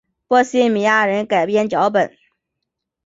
[0.27, 2.17] 波希米亚人改编脚本。